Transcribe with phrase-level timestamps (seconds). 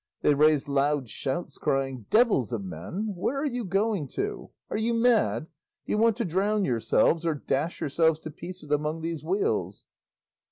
[0.23, 4.49] They raised loud shouts, crying, "Devils of men, where are you going to?
[4.71, 5.43] Are you mad?
[5.85, 9.85] Do you want to drown yourselves, or dash yourselves to pieces among these wheels?"